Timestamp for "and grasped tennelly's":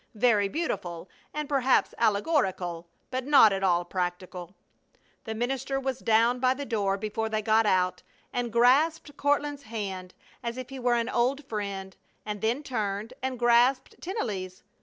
13.21-14.63